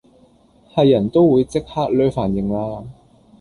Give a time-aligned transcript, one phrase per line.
[0.73, 2.83] 係人都會即刻 𦧲 飯應啦